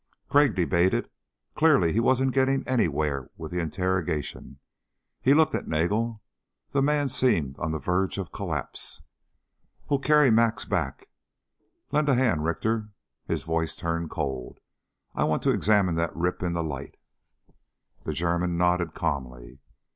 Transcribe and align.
Crag 0.29 0.55
debated. 0.55 1.11
Clearly 1.53 1.93
he 1.93 1.99
wasn't 1.99 2.33
getting 2.33 2.67
anywhere 2.67 3.29
with 3.37 3.51
the 3.51 3.59
interrogation. 3.59 4.57
He 5.21 5.35
looked 5.35 5.53
at 5.53 5.67
Nagel. 5.67 6.23
The 6.71 6.81
man 6.81 7.07
seemed 7.07 7.55
on 7.59 7.71
the 7.71 7.77
verge 7.77 8.17
of 8.17 8.31
collapse. 8.31 9.03
"We'll 9.87 9.99
carry 9.99 10.31
Max 10.31 10.65
back. 10.65 11.07
Lend 11.91 12.09
a 12.09 12.15
hand, 12.15 12.43
Richter." 12.45 12.89
His 13.27 13.43
voice 13.43 13.75
turned 13.75 14.09
cold. 14.09 14.59
"I 15.13 15.23
want 15.23 15.43
to 15.43 15.53
examine 15.53 15.93
that 15.97 16.15
rip 16.15 16.41
in 16.41 16.53
the 16.53 16.63
light." 16.63 16.97
The 18.03 18.13
German 18.13 18.57
nodded 18.57 18.95
calmly. 18.95 19.59